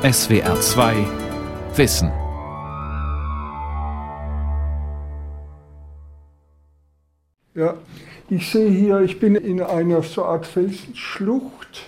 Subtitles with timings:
[0.00, 0.94] SWR 2
[1.74, 2.12] Wissen.
[7.56, 7.76] Ja,
[8.30, 11.82] ich sehe hier, ich bin in einer so Art Felsenschlucht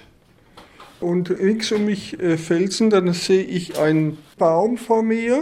[0.99, 5.41] und rings um mich äh, Felsen, dann sehe ich einen Baum vor mir.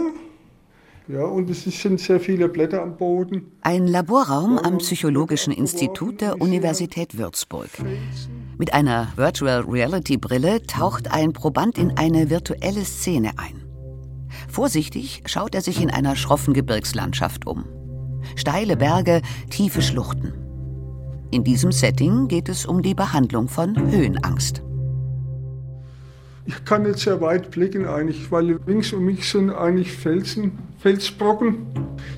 [1.11, 3.51] Ja, und es sind sehr viele Blätter am Boden.
[3.61, 7.69] Ein Laborraum am Psychologischen Institut der Universität Würzburg.
[8.59, 13.63] Mit einer Virtual Reality Brille taucht ein Proband in eine virtuelle Szene ein.
[14.49, 17.65] Vorsichtig schaut er sich in einer schroffen Gebirgslandschaft um.
[18.35, 20.33] Steile Berge, tiefe Schluchten.
[21.31, 24.61] In diesem Setting geht es um die Behandlung von Höhenangst.
[26.49, 31.67] Ich kann nicht sehr weit blicken eigentlich, weil links um mich sind eigentlich Felsen, Felsbrocken.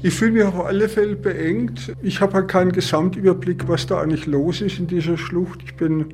[0.03, 1.93] Ich fühle mich auf alle Fälle beengt.
[2.01, 5.59] Ich habe halt keinen Gesamtüberblick, was da eigentlich los ist in dieser Schlucht.
[5.65, 6.13] Ich bin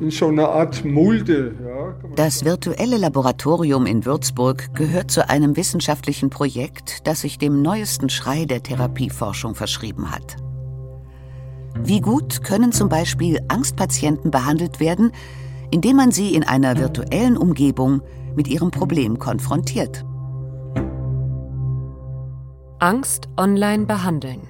[0.00, 1.54] in so einer Art Mulde.
[1.64, 8.08] Ja, das virtuelle Laboratorium in Würzburg gehört zu einem wissenschaftlichen Projekt, das sich dem neuesten
[8.08, 10.34] Schrei der Therapieforschung verschrieben hat.
[11.78, 15.12] Wie gut können zum Beispiel Angstpatienten behandelt werden,
[15.70, 18.02] indem man sie in einer virtuellen Umgebung
[18.34, 20.04] mit ihrem Problem konfrontiert?
[22.78, 24.42] Angst online behandeln.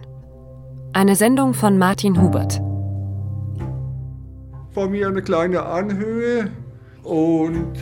[0.93, 2.61] Eine Sendung von Martin Hubert
[4.77, 6.51] vor mir eine kleine Anhöhe
[7.03, 7.73] und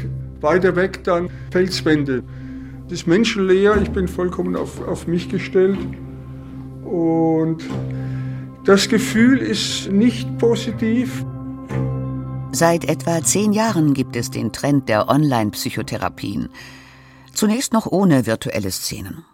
[0.41, 2.23] weiter weg dann Felswände.
[2.85, 5.77] Das ist menschenleer, ich bin vollkommen auf, auf mich gestellt
[6.85, 7.65] und
[8.65, 11.27] das Gefühl ist nicht positiv.
[12.55, 16.51] Seit etwa zehn Jahren gibt es den Trend der Online-Psychotherapien.
[17.33, 19.25] Zunächst noch ohne virtuelle Szenen.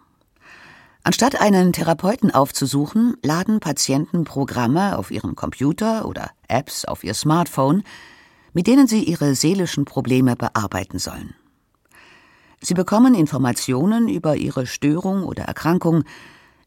[1.03, 7.83] Anstatt einen Therapeuten aufzusuchen, laden Patienten Programme auf ihrem Computer oder Apps auf ihr Smartphone,
[8.53, 11.35] mit denen sie ihre seelischen Probleme bearbeiten sollen.
[12.59, 16.05] Sie bekommen Informationen über ihre Störung oder Erkrankung,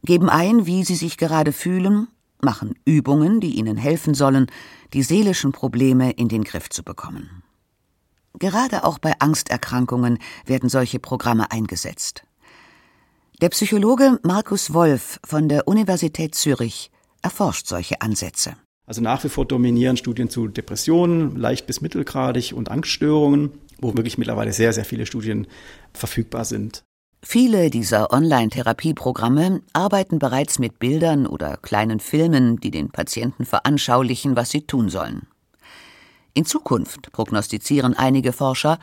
[0.04, 2.06] geben ein, wie sie sich gerade fühlen,
[2.44, 4.46] machen Übungen, die ihnen helfen sollen,
[4.92, 7.42] die seelischen Probleme in den Griff zu bekommen.
[8.38, 12.24] Gerade auch bei Angsterkrankungen werden solche Programme eingesetzt.
[13.40, 16.90] Der Psychologe Markus Wolf von der Universität Zürich
[17.22, 18.56] erforscht solche Ansätze.
[18.86, 24.18] Also nach wie vor dominieren Studien zu Depressionen, leicht bis mittelgradig und Angststörungen, wo wirklich
[24.18, 25.46] mittlerweile sehr, sehr viele Studien
[25.92, 26.84] verfügbar sind.
[27.26, 34.50] Viele dieser Online-Therapieprogramme arbeiten bereits mit Bildern oder kleinen Filmen, die den Patienten veranschaulichen, was
[34.50, 35.26] sie tun sollen.
[36.34, 38.78] In Zukunft, prognostizieren einige Forscher,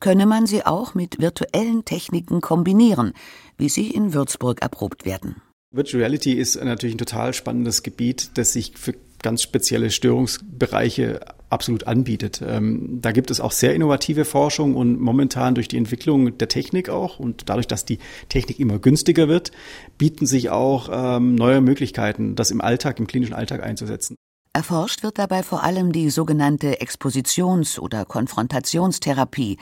[0.00, 3.14] könne man sie auch mit virtuellen Techniken kombinieren,
[3.56, 5.36] wie sie in Würzburg erprobt werden.
[5.70, 11.20] Virtual Reality ist natürlich ein total spannendes Gebiet, das sich für ganz spezielle Störungsbereiche
[11.50, 12.42] absolut anbietet.
[12.46, 16.88] Ähm, da gibt es auch sehr innovative Forschung und momentan durch die Entwicklung der Technik
[16.88, 19.50] auch und dadurch, dass die Technik immer günstiger wird,
[19.96, 24.16] bieten sich auch ähm, neue Möglichkeiten, das im Alltag, im klinischen Alltag einzusetzen.
[24.52, 29.58] Erforscht wird dabei vor allem die sogenannte Expositions- oder Konfrontationstherapie,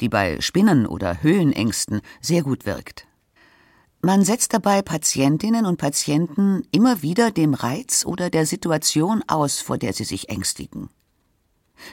[0.00, 3.07] die bei Spinnen oder Höhenängsten sehr gut wirkt.
[4.00, 9.76] Man setzt dabei Patientinnen und Patienten immer wieder dem Reiz oder der Situation aus, vor
[9.76, 10.88] der sie sich ängstigen.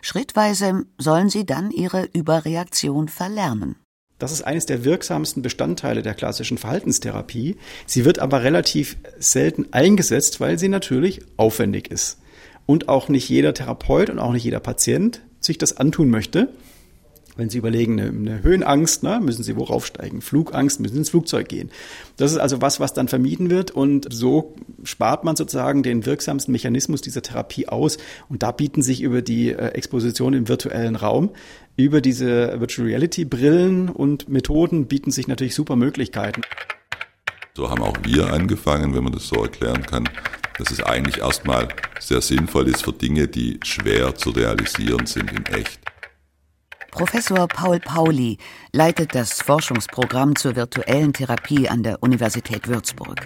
[0.02, 3.76] Schrittweise sollen sie dann ihre Überreaktion verlernen.
[4.20, 7.58] Das ist eines der wirksamsten Bestandteile der klassischen Verhaltenstherapie.
[7.86, 12.20] Sie wird aber relativ selten eingesetzt, weil sie natürlich aufwendig ist.
[12.66, 16.50] Und auch nicht jeder Therapeut und auch nicht jeder Patient sich das antun möchte.
[17.38, 20.22] Wenn Sie überlegen, eine, eine Höhenangst, ne, müssen Sie worauf steigen?
[20.22, 21.69] Flugangst, müssen Sie ins Flugzeug gehen.
[22.18, 26.51] Das ist also was, was dann vermieden wird und so spart man sozusagen den wirksamsten
[26.51, 27.97] Mechanismus dieser Therapie aus.
[28.29, 31.31] Und da bieten sich über die äh, Exposition im virtuellen Raum,
[31.75, 36.41] über diese Virtual Reality Brillen und Methoden bieten sich natürlich super Möglichkeiten.
[37.53, 40.09] So haben auch wir angefangen, wenn man das so erklären kann,
[40.57, 41.68] dass es eigentlich erstmal
[42.00, 45.84] sehr sinnvoll ist für Dinge, die schwer zu realisieren sind in echt.
[46.95, 48.38] Professor Paul Pauli
[48.72, 53.19] leitet das Forschungsprogramm zur virtuellen Therapie an der Universität Würzburg.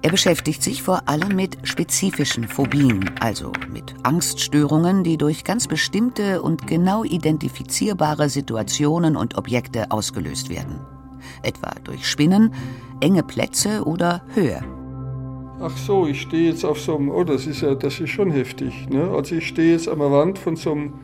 [0.00, 6.40] Er beschäftigt sich vor allem mit spezifischen Phobien, also mit Angststörungen, die durch ganz bestimmte
[6.40, 10.80] und genau identifizierbare Situationen und Objekte ausgelöst werden.
[11.42, 12.54] Etwa durch Spinnen,
[13.00, 14.62] enge Plätze oder Höhe.
[15.60, 18.30] Ach so, ich stehe jetzt auf so einem, oh, das ist ja, das ist schon
[18.30, 18.88] heftig.
[18.88, 19.10] Ne?
[19.10, 20.94] Also ich stehe jetzt am Rand von so einem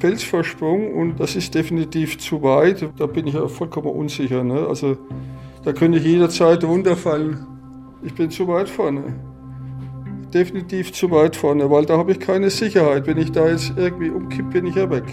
[0.00, 2.88] Felsvorsprung und das ist definitiv zu weit.
[2.96, 4.42] Da bin ich ja vollkommen unsicher.
[4.42, 4.66] Ne?
[4.66, 4.96] Also
[5.62, 7.46] da könnte ich jederzeit runterfallen.
[8.02, 9.14] Ich bin zu weit vorne.
[10.32, 13.06] Definitiv zu weit vorne, weil da habe ich keine Sicherheit.
[13.06, 15.04] Wenn ich da jetzt irgendwie umkippe, bin ich ja weg.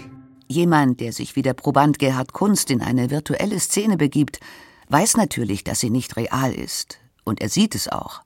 [0.48, 4.40] Jemand, der sich wie der Proband Gerhard Kunst in eine virtuelle Szene begibt,
[4.88, 6.98] weiß natürlich, dass sie nicht real ist.
[7.24, 8.22] Und er sieht es auch.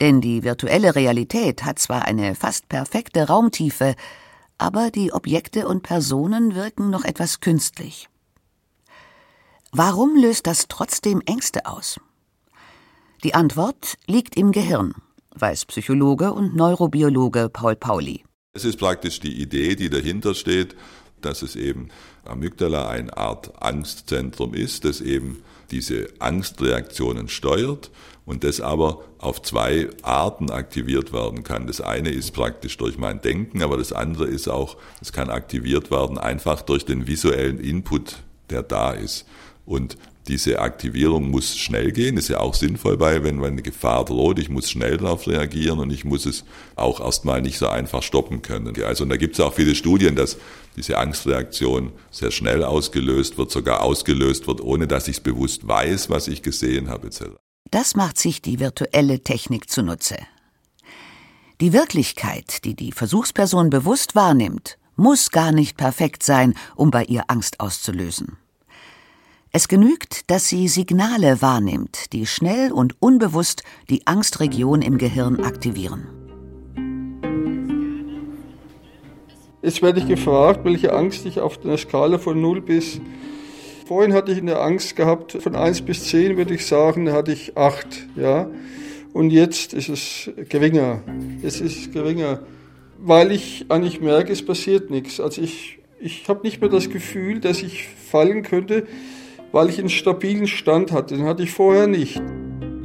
[0.00, 3.94] Denn die virtuelle Realität hat zwar eine fast perfekte Raumtiefe,
[4.60, 8.10] aber die Objekte und Personen wirken noch etwas künstlich.
[9.72, 11.98] Warum löst das trotzdem Ängste aus?
[13.24, 14.94] Die Antwort liegt im Gehirn,
[15.34, 18.22] weiß Psychologe und Neurobiologe Paul Pauli.
[18.52, 20.76] Es ist praktisch die Idee, die dahinter steht,
[21.22, 21.88] dass es eben
[22.24, 27.90] Amygdala eine Art Angstzentrum ist, das eben diese Angstreaktionen steuert
[28.26, 31.66] und das aber auf zwei Arten aktiviert werden kann.
[31.66, 35.90] Das eine ist praktisch durch mein Denken, aber das andere ist auch, es kann aktiviert
[35.90, 38.16] werden einfach durch den visuellen Input,
[38.50, 39.26] der da ist.
[39.66, 39.96] Und
[40.28, 44.48] diese Aktivierung muss schnell gehen, ist ja auch sinnvoll bei, wenn eine Gefahr droht, ich
[44.48, 46.44] muss schnell darauf reagieren und ich muss es
[46.76, 48.80] auch erstmal nicht so einfach stoppen können.
[48.84, 50.36] Also und da gibt es auch viele Studien, dass
[50.76, 56.10] diese Angstreaktion sehr schnell ausgelöst wird, sogar ausgelöst wird, ohne dass ich es bewusst weiß,
[56.10, 57.22] was ich gesehen habe etc.
[57.70, 60.16] Das macht sich die virtuelle Technik zunutze.
[61.60, 67.24] Die Wirklichkeit, die die Versuchsperson bewusst wahrnimmt, muss gar nicht perfekt sein, um bei ihr
[67.28, 68.38] Angst auszulösen.
[69.52, 76.06] Es genügt, dass sie Signale wahrnimmt, die schnell und unbewusst die Angstregion im Gehirn aktivieren.
[79.62, 83.00] Jetzt werde ich gefragt, welche Angst ich auf einer Skala von 0 bis.
[83.90, 87.56] Vorhin hatte ich eine Angst gehabt, von 1 bis 10 würde ich sagen, hatte ich
[87.56, 87.86] 8.
[88.14, 88.48] Ja?
[89.12, 91.02] Und jetzt ist es geringer.
[91.42, 92.40] Es ist geringer,
[92.98, 95.18] weil ich eigentlich merke, es passiert nichts.
[95.18, 98.86] Also ich, ich habe nicht mehr das Gefühl, dass ich fallen könnte
[99.52, 101.16] weil ich einen stabilen Stand hatte.
[101.16, 102.22] Den hatte ich vorher nicht.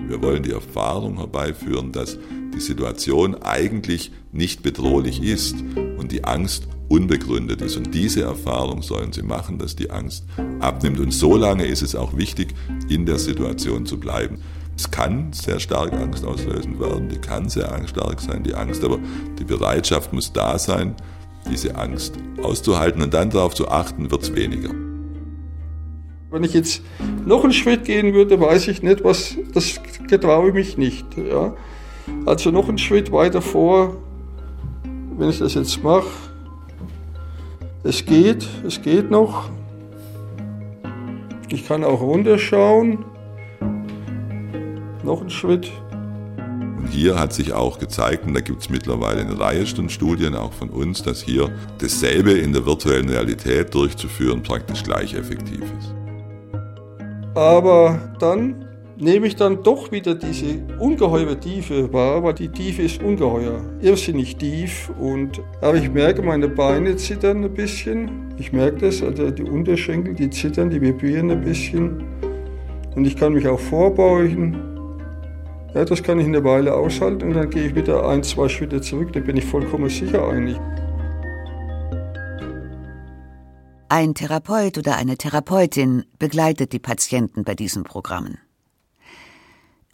[0.07, 2.17] Wir wollen die Erfahrung herbeiführen, dass
[2.55, 5.57] die Situation eigentlich nicht bedrohlich ist
[5.97, 7.75] und die Angst unbegründet ist.
[7.77, 10.25] Und diese Erfahrung sollen sie machen, dass die Angst
[10.59, 10.99] abnimmt.
[10.99, 12.53] Und so lange ist es auch wichtig,
[12.89, 14.39] in der Situation zu bleiben.
[14.77, 18.99] Es kann sehr stark Angst auslösen werden, die kann sehr stark sein, die Angst, aber
[19.39, 20.95] die Bereitschaft muss da sein,
[21.49, 24.71] diese Angst auszuhalten und dann darauf zu achten, wird es weniger.
[26.29, 26.81] Wenn ich jetzt
[27.25, 31.05] noch einen Schritt gehen würde, weiß ich nicht, was, das getraue ich mich nicht.
[31.17, 31.55] Ja.
[32.25, 33.97] Also noch einen Schritt weiter vor,
[35.17, 36.07] wenn ich das jetzt mache.
[37.83, 39.49] Es geht, es geht noch.
[41.49, 43.05] Ich kann auch runterschauen.
[45.03, 45.71] Noch einen Schritt.
[46.77, 50.35] Und hier hat sich auch gezeigt, und da gibt es mittlerweile eine Reihe von Studien,
[50.35, 55.95] auch von uns, dass hier dasselbe in der virtuellen Realität durchzuführen praktisch gleich effektiv ist.
[57.35, 58.64] Aber dann
[58.97, 64.37] nehme ich dann doch wieder diese ungeheure Tiefe wahr, weil die Tiefe ist ungeheuer, irrsinnig
[64.37, 64.91] tief.
[64.99, 68.33] Und, aber ich merke, meine Beine zittern ein bisschen.
[68.37, 72.03] Ich merke das, also die Unterschenkel, die zittern, die vibrieren ein bisschen.
[72.95, 74.57] Und ich kann mich auch vorbeugen.
[75.73, 78.79] Ja, das kann ich eine Weile aushalten und dann gehe ich wieder ein, zwei Schritte
[78.79, 79.11] zurück.
[79.11, 80.57] Da bin ich vollkommen sicher eigentlich.
[83.89, 88.39] Ein Therapeut oder eine Therapeutin begleitet die Patienten bei diesen Programmen.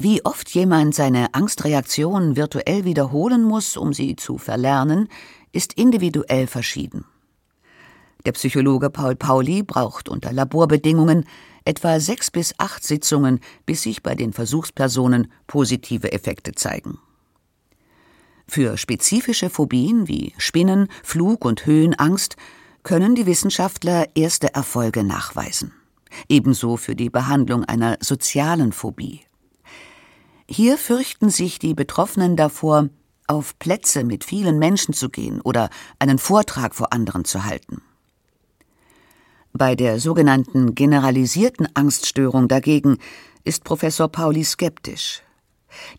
[0.03, 5.09] Wie oft jemand seine Angstreaktion virtuell wiederholen muss, um sie zu verlernen,
[5.51, 7.05] ist individuell verschieden.
[8.25, 11.25] Der Psychologe Paul Pauli braucht unter Laborbedingungen
[11.65, 16.97] etwa sechs bis acht Sitzungen, bis sich bei den Versuchspersonen positive Effekte zeigen.
[18.47, 22.37] Für spezifische Phobien wie Spinnen, Flug- und Höhenangst
[22.81, 25.73] können die Wissenschaftler erste Erfolge nachweisen.
[26.27, 29.21] Ebenso für die Behandlung einer sozialen Phobie.
[30.53, 32.89] Hier fürchten sich die Betroffenen davor,
[33.25, 37.81] auf Plätze mit vielen Menschen zu gehen oder einen Vortrag vor anderen zu halten.
[39.53, 42.97] Bei der sogenannten generalisierten Angststörung dagegen
[43.45, 45.21] ist Professor Pauli skeptisch.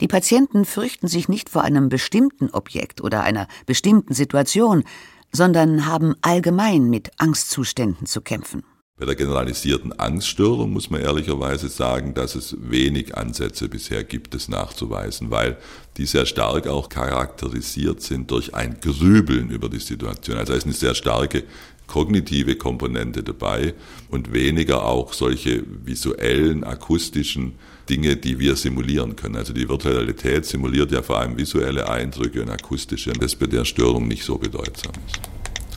[0.02, 4.84] Die Patienten fürchten sich nicht vor einem bestimmten Objekt oder einer bestimmten Situation,
[5.32, 8.64] sondern haben allgemein mit Angstzuständen zu kämpfen.
[8.98, 14.48] Bei der generalisierten Angststörung muss man ehrlicherweise sagen, dass es wenig Ansätze bisher gibt, es
[14.48, 15.56] nachzuweisen, weil
[15.96, 20.36] die sehr stark auch charakterisiert sind durch ein Grübeln über die Situation.
[20.36, 21.44] Also es ist eine sehr starke
[21.86, 23.74] kognitive Komponente dabei
[24.10, 27.54] und weniger auch solche visuellen, akustischen
[27.88, 29.36] Dinge, die wir simulieren können.
[29.36, 34.06] Also die Virtualität simuliert ja vor allem visuelle Eindrücke und akustische, das bei der Störung
[34.06, 35.20] nicht so bedeutsam ist.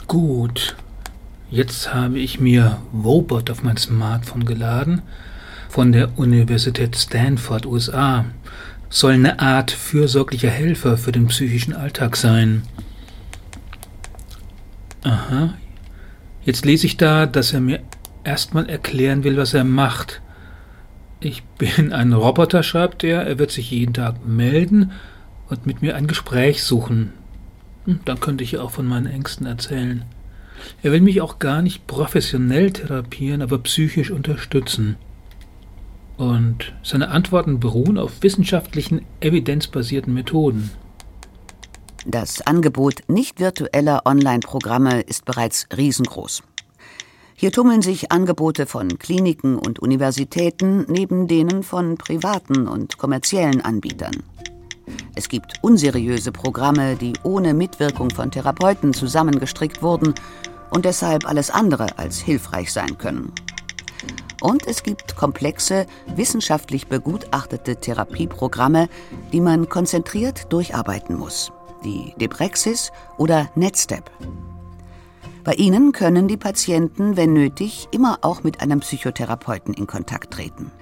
[0.06, 0.76] Gut,
[1.50, 5.02] jetzt habe ich mir Wobot auf mein Smartphone geladen
[5.68, 8.24] von der Universität Stanford, USA.
[8.88, 12.62] Soll eine Art fürsorglicher Helfer für den psychischen Alltag sein.
[15.02, 15.54] Aha,
[16.46, 17.80] Jetzt lese ich da, dass er mir
[18.22, 20.22] erstmal erklären will, was er macht.
[21.18, 23.22] Ich bin ein Roboter, schreibt er.
[23.22, 24.92] Er wird sich jeden Tag melden
[25.48, 27.12] und mit mir ein Gespräch suchen.
[27.84, 30.04] Hm, dann könnte ich auch von meinen Ängsten erzählen.
[30.82, 34.96] Er will mich auch gar nicht professionell therapieren, aber psychisch unterstützen.
[36.16, 40.70] Und seine Antworten beruhen auf wissenschaftlichen, evidenzbasierten Methoden.
[42.06, 46.42] Das Angebot nicht virtueller Online-Programme ist bereits riesengroß.
[47.34, 54.22] Hier tummeln sich Angebote von Kliniken und Universitäten neben denen von privaten und kommerziellen Anbietern.
[55.14, 60.14] Es gibt unseriöse Programme, die ohne Mitwirkung von Therapeuten zusammengestrickt wurden
[60.70, 63.32] und deshalb alles andere als hilfreich sein können.
[64.40, 68.88] Und es gibt komplexe, wissenschaftlich begutachtete Therapieprogramme,
[69.32, 71.52] die man konzentriert durcharbeiten muss,
[71.82, 74.10] wie Deprexis oder NetStep.
[75.42, 80.72] Bei ihnen können die Patienten, wenn nötig, immer auch mit einem Psychotherapeuten in Kontakt treten.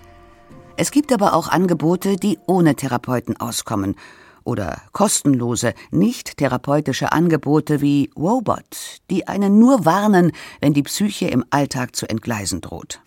[0.76, 3.94] Es gibt aber auch Angebote, die ohne Therapeuten auskommen
[4.42, 11.44] oder kostenlose, nicht therapeutische Angebote wie Wobot, die einen nur warnen, wenn die Psyche im
[11.50, 13.00] Alltag zu entgleisen droht.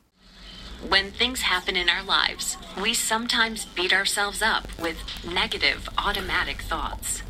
[0.89, 4.95] When things happen in our lives, we sometimes beat ourselves up with
[5.33, 7.23] negative automatic thoughts.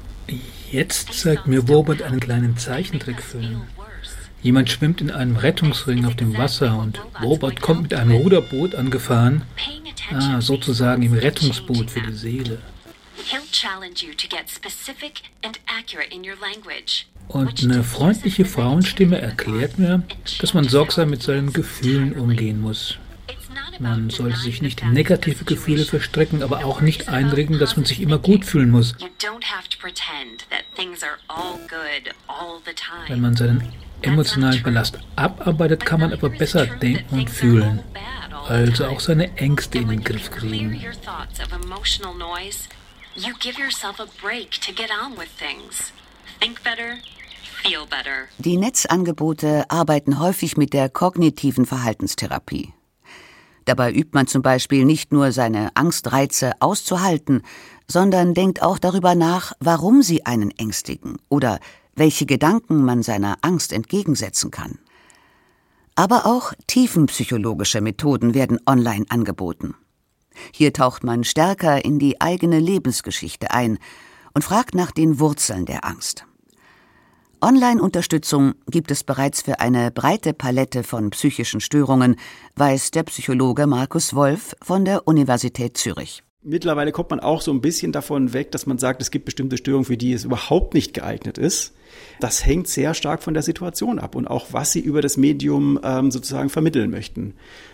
[0.70, 3.63] Jetzt zeigt mir Wobot einen kleinen Zeichentrickfilm.
[4.44, 9.44] Jemand schwimmt in einem Rettungsring auf dem Wasser und Robert kommt mit einem Ruderboot angefahren,
[10.11, 12.61] ah, sozusagen im Rettungsboot für die Seele.
[17.27, 20.03] Und eine freundliche Frauenstimme erklärt mir,
[20.39, 22.97] dass man sorgsam mit seinen Gefühlen umgehen muss.
[23.79, 28.01] Man sollte sich nicht in negative Gefühle verstricken, aber auch nicht einregen, dass man sich
[28.01, 28.95] immer gut fühlen muss.
[33.07, 37.80] Wenn man seinen emotionalen Ballast abarbeitet, kann man aber besser denken und fühlen.
[38.48, 40.82] Also auch seine Ängste in den Griff kriegen.
[48.38, 52.74] Die Netzangebote arbeiten häufig mit der kognitiven Verhaltenstherapie.
[53.66, 57.42] Dabei übt man zum Beispiel nicht nur seine Angstreize auszuhalten,
[57.88, 61.60] sondern denkt auch darüber nach, warum sie einen ängstigen oder
[61.98, 64.80] welche Gedanken man seiner Angst entgegensetzen kann.
[65.96, 69.75] Aber auch tiefenpsychologische Methoden werden online angeboten.
[70.54, 73.80] Hier taucht man stärker in die eigene Lebensgeschichte ein
[74.34, 76.25] und fragt nach den Wurzeln der Angst.
[77.42, 82.16] Online-Unterstützung gibt es bereits für eine breite Palette von psychischen Störungen,
[82.56, 86.24] weiß der Psychologe Markus Wolf von der Universität Zürich.
[86.50, 89.58] Mittlerweile kommt man auch so ein bisschen davon weg, dass man sagt, es gibt bestimmte
[89.58, 91.74] Störungen, für die es überhaupt nicht geeignet ist.
[92.22, 95.77] Das hängt sehr stark von der Situation ab und auch, was Sie über das Medium
[95.84, 97.34] ähm, sozusagen vermitteln möchten.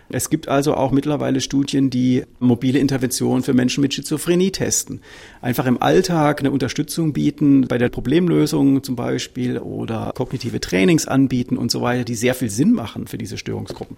[0.10, 5.02] Es gibt also auch mittlerweile Studien, die mobile Interventionen für Menschen mit Schizophrenie testen.
[5.40, 11.58] Einfach im Alltag eine Unterstützung bieten, bei der Problemlösung zum Beispiel oder kognitive Trainings anbieten
[11.58, 13.98] und so weiter, die sehr viel Sinn machen für diese Störungsgruppen.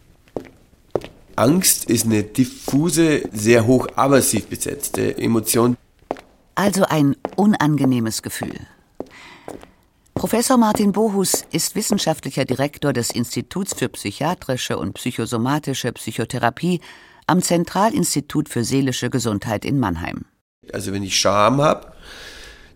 [1.36, 5.76] Angst ist eine diffuse, sehr hoch aversiv besetzte Emotion.
[6.56, 8.56] Also ein unangenehmes Gefühl.
[10.14, 16.80] Professor Martin Bohus ist wissenschaftlicher Direktor des Instituts für psychiatrische und psychosomatische Psychotherapie
[17.28, 20.26] am Zentralinstitut für seelische Gesundheit in Mannheim.
[20.72, 21.92] Also wenn ich Scham habe,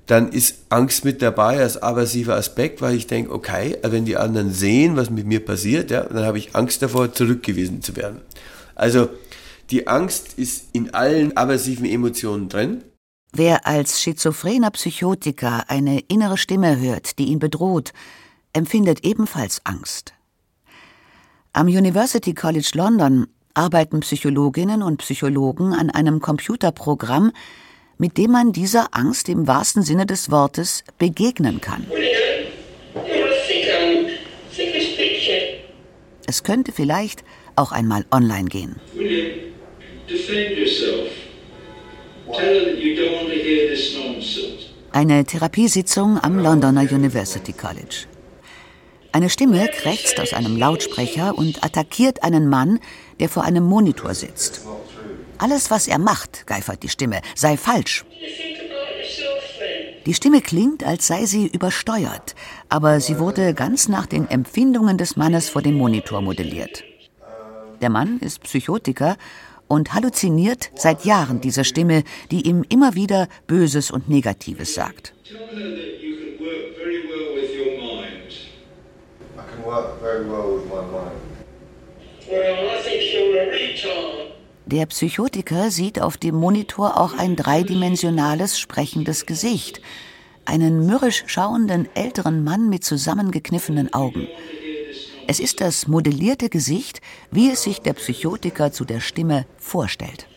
[0.05, 4.51] dann ist Angst mit dabei als aversiver Aspekt, weil ich denke, okay, wenn die anderen
[4.51, 8.21] sehen, was mit mir passiert, ja, dann habe ich Angst davor, zurückgewiesen zu werden.
[8.79, 9.09] Also
[9.71, 12.83] die Angst ist in allen aversiven Emotionen drin.
[13.33, 17.91] Wer als schizophrener Psychotiker eine innere Stimme hört, die ihn bedroht,
[18.53, 20.13] empfindet ebenfalls Angst.
[21.51, 27.31] Am University College London arbeiten Psychologinnen und Psychologen an einem Computerprogramm,
[27.97, 31.85] mit dem man dieser Angst im wahrsten Sinne des Wortes begegnen kann.
[36.29, 37.23] Es könnte vielleicht
[37.55, 38.75] auch einmal online gehen.
[44.91, 48.05] Eine Therapiesitzung am Londoner University College.
[49.11, 52.79] Eine Stimme krächzt aus einem Lautsprecher und attackiert einen Mann,
[53.19, 54.61] der vor einem Monitor sitzt.
[55.39, 58.05] Alles, was er macht, geifert die Stimme, sei falsch.
[60.09, 62.33] Die Stimme klingt, als sei sie übersteuert,
[62.67, 66.83] aber sie wurde ganz nach den Empfindungen des Mannes vor dem Monitor modelliert.
[67.79, 69.17] Der Mann ist Psychotiker
[69.67, 72.01] und halluziniert seit Jahren diese Stimme,
[72.31, 75.13] die ihm immer wieder Böses und Negatives sagt.
[75.27, 75.35] I
[79.37, 80.81] can work very well with my
[84.71, 89.81] Der Psychotiker sieht auf dem Monitor auch ein dreidimensionales sprechendes Gesicht.
[90.45, 94.27] Einen mürrisch schauenden älteren Mann mit zusammengekniffenen Augen.
[95.25, 100.27] Es ist das modellierte Gesicht, wie es sich der Psychotiker zu der Stimme vorstellt.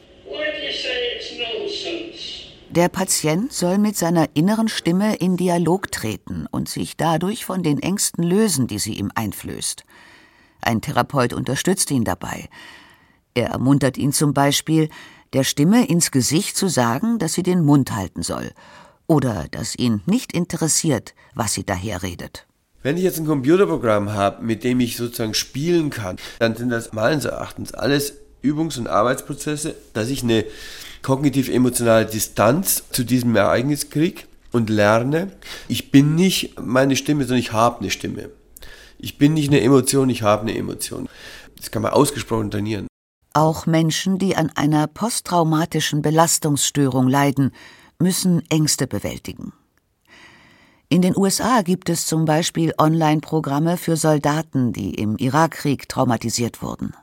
[2.71, 7.83] Der Patient soll mit seiner inneren Stimme in Dialog treten und sich dadurch von den
[7.83, 9.85] Ängsten lösen, die sie ihm einflößt.
[10.63, 12.49] Ein Therapeut unterstützt ihn dabei.
[13.35, 14.89] Er ermuntert ihn zum Beispiel,
[15.33, 18.51] der Stimme ins Gesicht zu sagen, dass sie den Mund halten soll
[19.07, 22.47] oder dass ihn nicht interessiert, was sie daher redet.
[22.83, 26.93] Wenn ich jetzt ein Computerprogramm habe, mit dem ich sozusagen spielen kann, dann sind das
[26.93, 30.45] meines Erachtens alles Übungs- und Arbeitsprozesse, dass ich eine
[31.03, 35.33] kognitiv-emotionale Distanz zu diesem Ereignis kriege und lerne,
[35.69, 38.31] ich bin nicht meine Stimme, sondern ich habe eine Stimme.
[38.99, 41.09] Ich bin nicht eine Emotion, ich habe eine Emotion.
[41.57, 42.87] Das kann man ausgesprochen trainieren.
[43.35, 47.53] Auch Menschen, die an einer posttraumatischen Belastungsstörung leiden,
[47.99, 49.53] müssen Ängste bewältigen.
[50.89, 56.95] In den USA gibt es zum Beispiel Online-Programme für Soldaten, die im Irakkrieg traumatisiert wurden.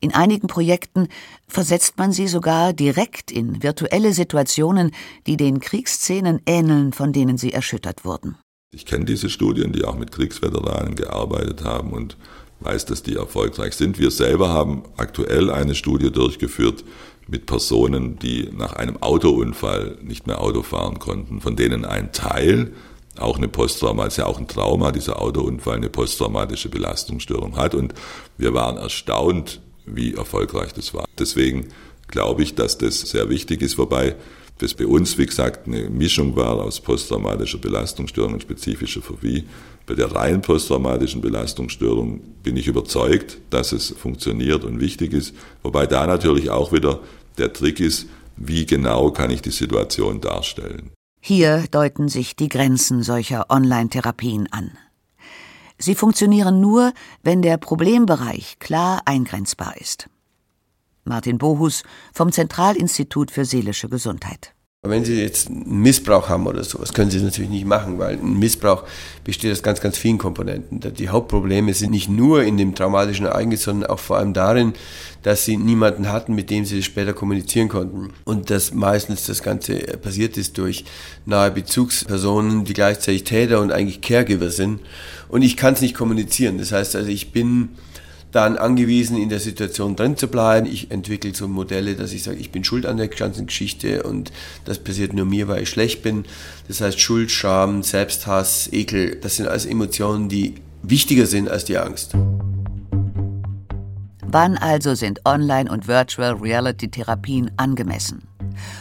[0.00, 1.06] In einigen Projekten
[1.46, 4.90] versetzt man sie sogar direkt in virtuelle Situationen,
[5.28, 8.36] die den Kriegsszenen ähneln, von denen sie erschüttert wurden.
[8.74, 12.16] Ich kenne diese Studien, die auch mit Kriegsveteranen gearbeitet haben und
[12.64, 13.98] weiß, dass die erfolgreich sind.
[13.98, 16.84] Wir selber haben aktuell eine Studie durchgeführt
[17.28, 22.72] mit Personen, die nach einem Autounfall nicht mehr Auto fahren konnten, von denen ein Teil
[23.18, 27.74] auch eine posttraumatische, ja auch ein Trauma, dieser Autounfall eine posttraumatische Belastungsstörung hat.
[27.74, 27.94] Und
[28.38, 31.04] wir waren erstaunt, wie erfolgreich das war.
[31.18, 31.68] Deswegen
[32.08, 34.16] glaube ich, dass das sehr wichtig ist, wobei
[34.62, 39.44] das bei uns, wie gesagt, eine Mischung war aus posttraumatischer Belastungsstörung und spezifischer Phobie.
[39.86, 45.86] Bei der rein posttraumatischen Belastungsstörung bin ich überzeugt, dass es funktioniert und wichtig ist, wobei
[45.86, 47.00] da natürlich auch wieder
[47.38, 50.92] der Trick ist, wie genau kann ich die Situation darstellen.
[51.20, 54.72] Hier deuten sich die Grenzen solcher Online-Therapien an.
[55.78, 56.92] Sie funktionieren nur,
[57.24, 60.08] wenn der Problembereich klar eingrenzbar ist.
[61.04, 64.54] Martin Bohus vom Zentralinstitut für seelische Gesundheit.
[64.84, 68.18] Wenn Sie jetzt einen Missbrauch haben oder sowas, können Sie es natürlich nicht machen, weil
[68.18, 68.82] ein Missbrauch
[69.22, 70.80] besteht aus ganz, ganz vielen Komponenten.
[70.80, 74.72] Die Hauptprobleme sind nicht nur in dem traumatischen Ereignis, sondern auch vor allem darin,
[75.22, 78.12] dass Sie niemanden hatten, mit dem Sie später kommunizieren konnten.
[78.24, 80.84] Und dass meistens das Ganze passiert ist durch
[81.26, 84.80] nahe Bezugspersonen, die gleichzeitig Täter und eigentlich Caregiver sind.
[85.28, 86.58] Und ich kann es nicht kommunizieren.
[86.58, 87.68] Das heißt also, ich bin
[88.32, 90.66] dann angewiesen, in der Situation drin zu bleiben.
[90.66, 94.32] Ich entwickle so Modelle, dass ich sage, ich bin schuld an der ganzen Geschichte und
[94.64, 96.24] das passiert nur mir, weil ich schlecht bin.
[96.66, 101.78] Das heißt, Schuld, Scham, Selbsthass, Ekel, das sind alles Emotionen, die wichtiger sind als die
[101.78, 102.14] Angst.
[104.24, 108.22] Wann also sind Online- und Virtual Reality-Therapien angemessen?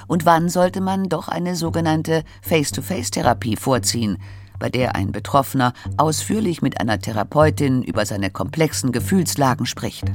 [0.08, 4.18] Und wann sollte man doch eine sogenannte Face-to-Face-Therapie vorziehen,
[4.62, 10.06] bei der ein Betroffener ausführlich mit einer Therapeutin über seine komplexen Gefühlslagen spricht.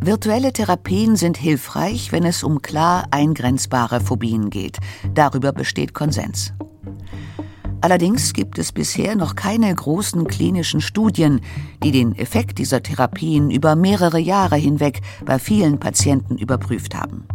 [0.00, 4.78] Virtuelle Therapien sind hilfreich, wenn es um klar eingrenzbare Phobien geht.
[5.14, 6.52] Darüber besteht Konsens.
[7.82, 11.40] Allerdings gibt es bisher noch keine großen klinischen Studien,
[11.82, 17.26] die den Effekt dieser Therapien über mehrere Jahre hinweg bei vielen Patienten überprüft haben.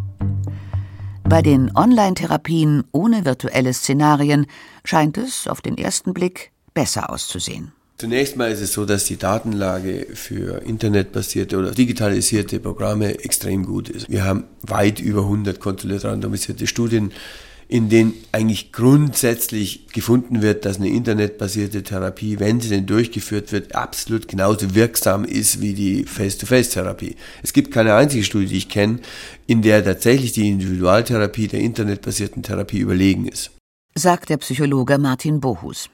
[1.30, 4.48] Bei den Online-Therapien ohne virtuelle Szenarien
[4.86, 7.74] scheint es auf den ersten Blick besser auszusehen.
[7.98, 13.90] Zunächst mal ist es so, dass die Datenlage für internetbasierte oder digitalisierte Programme extrem gut
[13.90, 14.10] ist.
[14.10, 17.12] Wir haben weit über 100 kontrolliert randomisierte Studien
[17.70, 23.76] in denen eigentlich grundsätzlich gefunden wird, dass eine internetbasierte Therapie, wenn sie denn durchgeführt wird,
[23.76, 27.18] absolut genauso wirksam ist wie die Face-to-Face-Therapie.
[27.44, 29.00] Es gibt keine einzige Studie, die ich kenne,
[29.48, 33.52] in der tatsächlich die Individualtherapie der internetbasierten Therapie überlegen ist.
[33.96, 35.90] Sagt der Psychologe Martin Bohus.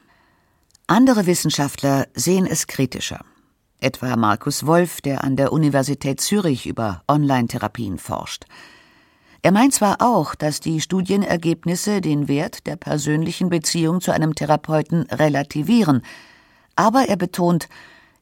[0.86, 3.24] Andere Wissenschaftler sehen es kritischer.
[3.80, 8.44] Etwa Markus Wolf, der an der Universität Zürich über Online-Therapien forscht.
[9.44, 15.02] Er meint zwar auch, dass die Studienergebnisse den Wert der persönlichen Beziehung zu einem Therapeuten
[15.02, 16.00] relativieren,
[16.76, 17.68] aber er betont,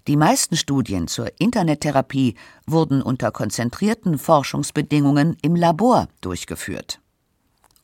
[0.09, 2.35] die meisten Studien zur Internettherapie
[2.67, 7.01] wurden unter konzentrierten Forschungsbedingungen im Labor durchgeführt.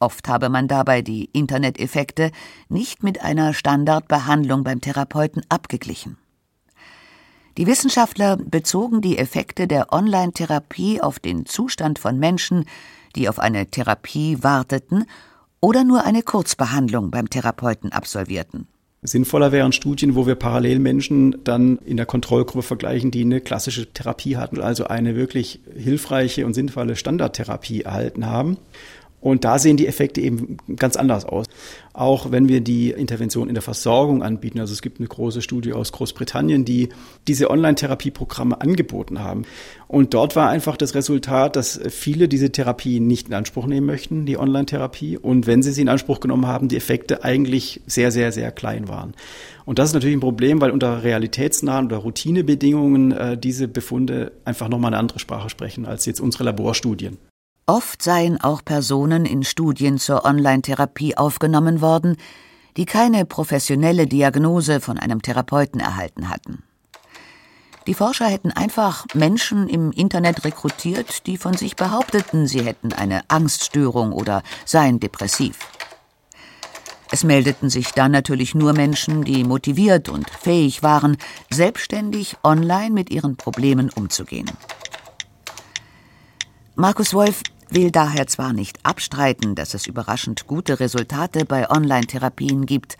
[0.01, 2.33] Oft habe man dabei die Interneteffekte
[2.69, 6.19] nicht mit einer Standardbehandlung beim Therapeuten abgeglichen.
[7.57, 12.65] Die Wissenschaftler bezogen die Effekte der Online-Therapie auf den Zustand von Menschen,
[13.19, 15.05] die auf eine Therapie warteten
[15.61, 18.69] oder nur eine Kurzbehandlung beim Therapeuten absolvierten.
[19.03, 23.93] Sinnvoller wären Studien, wo wir parallel Menschen dann in der Kontrollgruppe vergleichen, die eine klassische
[23.93, 28.57] Therapie hatten, also eine wirklich hilfreiche und sinnvolle Standardtherapie erhalten haben.
[29.21, 31.47] Und da sehen die Effekte eben ganz anders aus.
[31.93, 34.61] Auch wenn wir die Intervention in der Versorgung anbieten.
[34.61, 36.91] Also es gibt eine große Studie aus Großbritannien, die
[37.27, 39.43] diese Online-Therapieprogramme angeboten haben.
[39.89, 44.27] Und dort war einfach das Resultat, dass viele diese Therapie nicht in Anspruch nehmen möchten,
[44.27, 45.17] die Online-Therapie.
[45.17, 48.87] Und wenn sie sie in Anspruch genommen haben, die Effekte eigentlich sehr, sehr, sehr klein
[48.87, 49.15] waren.
[49.65, 54.69] Und das ist natürlich ein Problem, weil unter realitätsnahen oder Routinebedingungen äh, diese Befunde einfach
[54.69, 57.19] nochmal eine andere Sprache sprechen als jetzt unsere Laborstudien.
[57.69, 62.17] Oft seien auch Personen in Studien zur Online-Therapie aufgenommen worden,
[62.79, 66.63] die keine professionelle Diagnose von einem Therapeuten erhalten hatten.
[67.87, 73.21] Die Forscher hätten einfach Menschen im Internet rekrutiert, die von sich behaupteten, sie hätten eine
[73.29, 75.59] Angststörung oder seien depressiv.
[77.11, 81.19] Es meldeten sich dann natürlich nur Menschen, die motiviert und fähig waren,
[81.51, 84.51] selbstständig online mit ihren Problemen umzugehen.
[86.77, 92.97] Markus Wolf will daher zwar nicht abstreiten, dass es überraschend gute Resultate bei Online-Therapien gibt,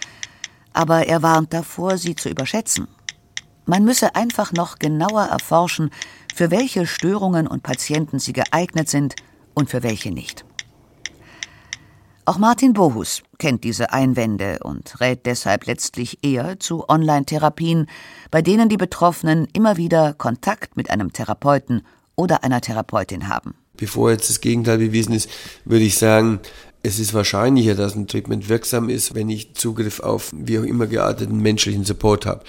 [0.73, 2.89] aber er warnt davor, sie zu überschätzen.
[3.67, 5.91] Man müsse einfach noch genauer erforschen,
[6.35, 9.17] für welche Störungen und Patienten sie geeignet sind
[9.55, 10.45] und für welche nicht.
[12.25, 17.87] Auch Martin Bohus kennt diese Einwände und rät deshalb letztlich eher zu Online-Therapien,
[18.31, 24.11] bei denen die Betroffenen immer wieder Kontakt mit einem Therapeuten oder einer Therapeutin haben bevor
[24.11, 25.31] jetzt das Gegenteil bewiesen ist,
[25.65, 26.41] würde ich sagen,
[26.83, 30.87] es ist wahrscheinlicher, dass ein Treatment wirksam ist, wenn ich Zugriff auf wie auch immer
[30.87, 32.45] gearteten menschlichen Support habe.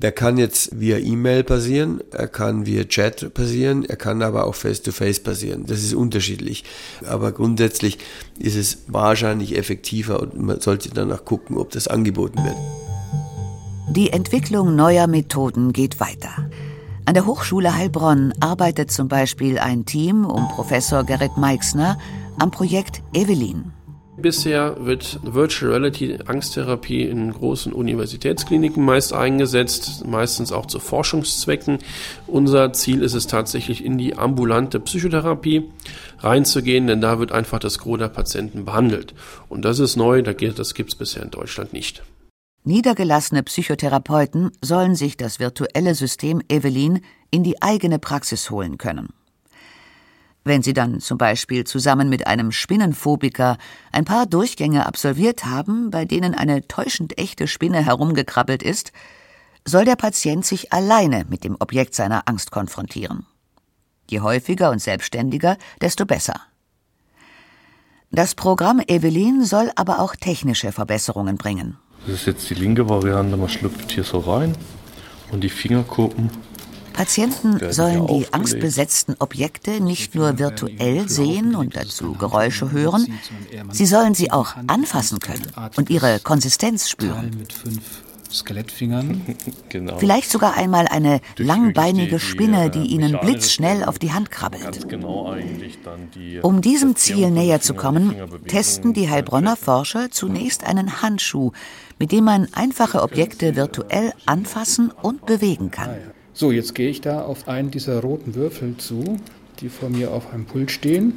[0.00, 4.54] Der kann jetzt via E-Mail passieren, er kann via Chat passieren, er kann aber auch
[4.54, 5.66] face-to-face -face passieren.
[5.66, 6.62] Das ist unterschiedlich.
[7.04, 7.98] Aber grundsätzlich
[8.38, 12.56] ist es wahrscheinlich effektiver und man sollte danach gucken, ob das angeboten wird.
[13.90, 16.48] Die Entwicklung neuer Methoden geht weiter.
[17.08, 21.98] An der Hochschule Heilbronn arbeitet zum Beispiel ein Team um Professor Gerrit Meixner
[22.38, 23.72] am Projekt Evelyn.
[24.18, 31.78] Bisher wird Virtual Reality Angsttherapie in großen Universitätskliniken meist eingesetzt, meistens auch zu Forschungszwecken.
[32.26, 35.70] Unser Ziel ist es tatsächlich in die ambulante Psychotherapie
[36.18, 39.14] reinzugehen, denn da wird einfach das Gros der Patienten behandelt.
[39.48, 42.02] Und das ist neu, das gibt es bisher in Deutschland nicht.
[42.64, 49.08] Niedergelassene Psychotherapeuten sollen sich das virtuelle System Evelyn in die eigene Praxis holen können.
[50.44, 53.58] Wenn sie dann zum Beispiel zusammen mit einem Spinnenphobiker
[53.92, 58.92] ein paar Durchgänge absolviert haben, bei denen eine täuschend echte Spinne herumgekrabbelt ist,
[59.66, 63.26] soll der Patient sich alleine mit dem Objekt seiner Angst konfrontieren.
[64.10, 66.40] Je häufiger und selbstständiger, desto besser.
[68.10, 71.76] Das Programm Evelyn soll aber auch technische Verbesserungen bringen.
[72.06, 74.54] Das ist jetzt die linke Variante, man schlüpft hier so rein
[75.30, 76.30] und die Fingerkuppen.
[76.92, 83.06] Patienten sollen die angstbesetzten Objekte nicht nur virtuell sehen und dazu Geräusche hören,
[83.70, 87.46] sie sollen sie auch anfassen können und ihre Konsistenz spüren.
[88.32, 89.22] Skelettfingern.
[89.68, 89.96] genau.
[89.98, 94.88] Vielleicht sogar einmal eine langbeinige Spinne, die ihnen blitzschnell auf die Hand krabbelt.
[94.88, 95.36] Genau
[96.42, 98.14] um diesem Ziel näher zu kommen,
[98.46, 101.52] testen die Heilbronner Forscher zunächst einen Handschuh,
[101.98, 105.90] mit dem man einfache Objekte virtuell anfassen und bewegen kann.
[106.32, 109.18] So, jetzt gehe ich da auf einen dieser roten Würfel zu,
[109.60, 111.14] die vor mir auf einem Pult stehen,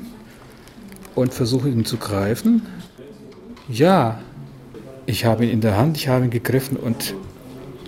[1.14, 2.66] und versuche ihn zu greifen.
[3.68, 4.20] Ja,
[5.06, 7.16] ich habe ihn in der Hand, ich habe ihn gegriffen und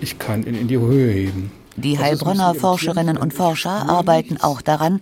[0.00, 1.50] ich kann ihn in die Höhe heben.
[1.76, 5.00] Die Heilbronner Forscherinnen und Forscher arbeiten auch daran,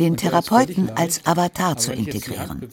[0.00, 2.66] den Therapeuten als Avatar zu integrieren.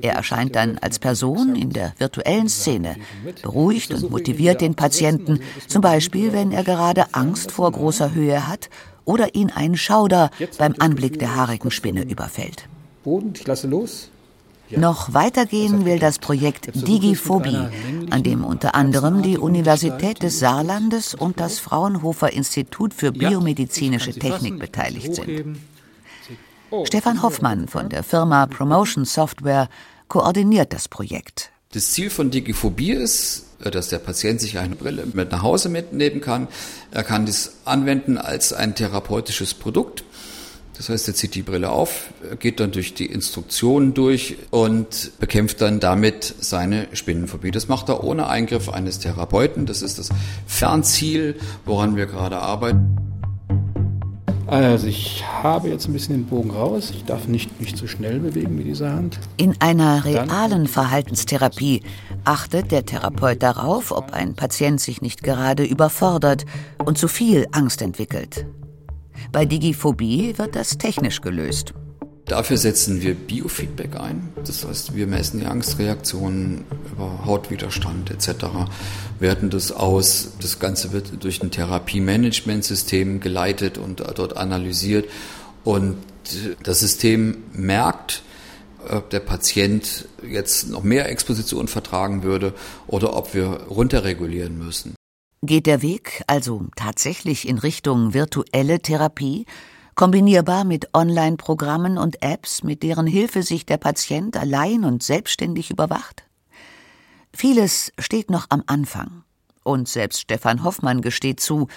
[0.00, 2.96] Er erscheint dann als Person in der virtuellen Szene,
[3.42, 8.70] beruhigt und motiviert den Patienten, zum Beispiel wenn er gerade Angst vor großer Höhe hat
[9.04, 12.68] oder ihn ein Schauder beim Anblick der haarigen Spinne überfällt.
[13.02, 14.10] Boden, ich lasse los.
[14.70, 17.68] Noch weitergehen will das Projekt Digiphobie,
[18.10, 24.58] an dem unter anderem die Universität des Saarlandes und das Fraunhofer Institut für biomedizinische Technik
[24.58, 25.58] beteiligt sind.
[26.84, 29.68] Stefan Hoffmann von der Firma Promotion Software
[30.08, 31.50] koordiniert das Projekt.
[31.72, 36.20] Das Ziel von Digiphobie ist, dass der Patient sich eine Brille mit nach Hause mitnehmen
[36.20, 36.48] kann.
[36.90, 40.04] Er kann dies anwenden als ein therapeutisches Produkt.
[40.76, 45.60] Das heißt, er zieht die Brille auf, geht dann durch die Instruktionen durch und bekämpft
[45.60, 47.52] dann damit seine Spinnenphobie.
[47.52, 49.66] Das macht er ohne Eingriff eines Therapeuten.
[49.66, 50.08] Das ist das
[50.46, 53.13] Fernziel, woran wir gerade arbeiten.
[54.46, 56.90] Also ich habe jetzt ein bisschen den Bogen raus.
[56.90, 59.18] Ich darf nicht mich zu schnell bewegen mit dieser Hand.
[59.36, 61.82] In einer realen Verhaltenstherapie
[62.24, 66.44] achtet der Therapeut darauf, ob ein Patient sich nicht gerade überfordert
[66.84, 68.46] und zu viel Angst entwickelt.
[69.32, 71.74] Bei Digiphobie wird das technisch gelöst.
[72.26, 74.32] Dafür setzen wir Biofeedback ein.
[74.46, 78.46] Das heißt, wir messen die Angstreaktionen über Hautwiderstand etc.
[79.18, 80.32] Werten das aus.
[80.40, 85.08] Das Ganze wird durch ein Therapiemanagementsystem geleitet und dort analysiert.
[85.64, 85.96] Und
[86.62, 88.22] das System merkt,
[88.88, 92.54] ob der Patient jetzt noch mehr Exposition vertragen würde
[92.86, 94.94] oder ob wir runterregulieren müssen.
[95.42, 99.44] Geht der Weg also tatsächlich in Richtung virtuelle Therapie?
[99.94, 106.24] Kombinierbar mit Online-Programmen und Apps, mit deren Hilfe sich der Patient allein und selbstständig überwacht?
[107.32, 109.24] Vieles steht noch am Anfang.
[109.62, 111.68] Und selbst Stefan Hoffmann gesteht zu,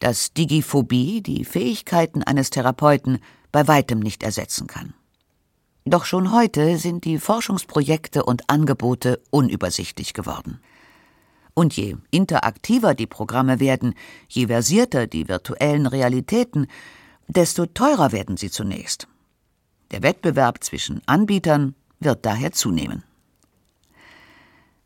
[0.00, 3.18] dass Digiphobie die Fähigkeiten eines Therapeuten
[3.52, 4.94] bei weitem nicht ersetzen kann.
[5.84, 10.60] Doch schon heute sind die Forschungsprojekte und Angebote unübersichtlich geworden.
[11.52, 13.94] Und je interaktiver die Programme werden,
[14.28, 16.66] je versierter die virtuellen Realitäten,
[17.28, 19.08] desto teurer werden sie zunächst.
[19.90, 23.04] Der Wettbewerb zwischen Anbietern wird daher zunehmen.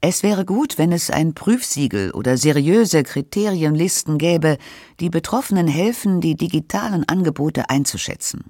[0.01, 4.59] Es wäre gut, wenn es ein Prüfsiegel oder seriöse Kriterienlisten gäbe,
[5.01, 8.45] die Betroffenen helfen, die digitalen Angebote einzuschätzen.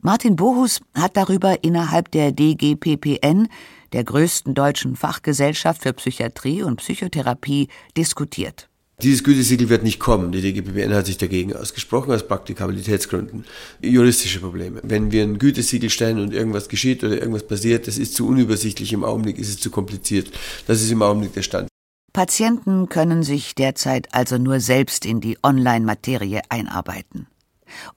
[0.00, 3.48] Martin Bohus hat darüber innerhalb der DGPPN,
[3.92, 8.68] der größten deutschen Fachgesellschaft für Psychiatrie und Psychotherapie, diskutiert.
[9.02, 10.30] Dieses Gütesiegel wird nicht kommen.
[10.30, 13.44] Die DGPBN hat sich dagegen ausgesprochen, aus Praktikabilitätsgründen.
[13.82, 14.80] Juristische Probleme.
[14.84, 18.92] Wenn wir ein Gütesiegel stellen und irgendwas geschieht oder irgendwas passiert, das ist zu unübersichtlich
[18.92, 20.30] im Augenblick, ist es zu kompliziert.
[20.68, 21.68] Das ist im Augenblick der Stand.
[22.12, 27.26] Patienten können sich derzeit also nur selbst in die Online-Materie einarbeiten.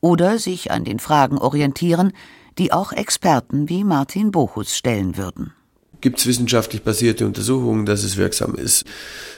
[0.01, 2.13] Oder sich an den Fragen orientieren,
[2.57, 5.53] die auch Experten wie Martin Bochus stellen würden.
[6.07, 8.85] Gibt es wissenschaftlich basierte Untersuchungen, dass es wirksam ist?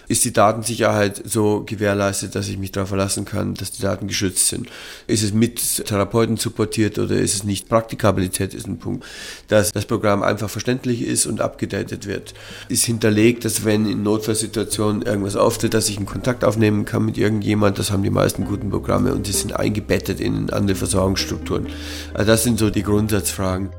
[0.07, 4.49] Ist die Datensicherheit so gewährleistet, dass ich mich darauf verlassen kann, dass die Daten geschützt
[4.49, 4.69] sind?
[5.07, 7.69] Ist es mit Therapeuten supportiert oder ist es nicht?
[7.69, 9.03] Praktikabilität ist ein Punkt.
[9.47, 12.35] Dass das Programm einfach verständlich ist und abgedatet wird.
[12.67, 17.17] Ist hinterlegt, dass wenn in Notfallsituationen irgendwas auftritt, dass ich einen Kontakt aufnehmen kann mit
[17.17, 17.79] irgendjemand.
[17.79, 21.65] Das haben die meisten guten Programme und die sind eingebettet in andere Versorgungsstrukturen.
[22.13, 23.69] Also das sind so die Grundsatzfragen.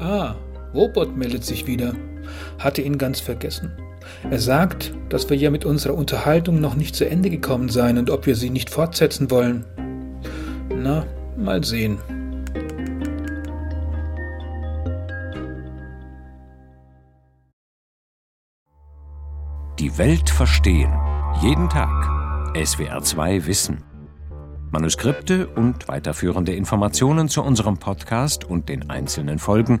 [0.00, 0.36] Ah.
[0.74, 1.94] Robot meldet sich wieder.
[2.58, 3.72] Hatte ihn ganz vergessen.
[4.30, 8.10] Er sagt, dass wir ja mit unserer Unterhaltung noch nicht zu Ende gekommen seien und
[8.10, 9.64] ob wir sie nicht fortsetzen wollen.
[10.74, 11.06] Na,
[11.36, 11.98] mal sehen.
[19.78, 20.92] Die Welt verstehen.
[21.42, 21.90] Jeden Tag.
[22.54, 23.82] SWR2 Wissen.
[24.70, 29.80] Manuskripte und weiterführende Informationen zu unserem Podcast und den einzelnen Folgen